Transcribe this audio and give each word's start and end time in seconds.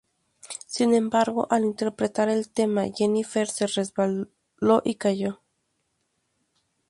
Sin 0.65 0.95
embargo, 0.95 1.45
al 1.51 1.63
interpretar 1.63 2.27
el 2.27 2.49
tema, 2.49 2.85
Jennifer 2.91 3.47
se 3.47 3.67
resbaló 3.67 4.81
y 4.83 4.95
cayó. 4.95 5.43